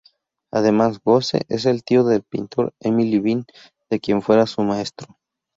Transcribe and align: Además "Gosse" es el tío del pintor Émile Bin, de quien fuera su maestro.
Además 0.49 0.99
"Gosse" 0.99 1.43
es 1.47 1.67
el 1.67 1.83
tío 1.83 2.03
del 2.03 2.23
pintor 2.23 2.73
Émile 2.79 3.19
Bin, 3.19 3.45
de 3.91 3.99
quien 3.99 4.23
fuera 4.23 4.47
su 4.47 4.63
maestro. 4.63 5.19